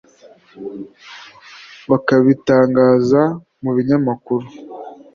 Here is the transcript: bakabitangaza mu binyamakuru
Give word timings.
bakabitangaza 1.89 3.21
mu 3.61 3.69
binyamakuru 3.75 4.47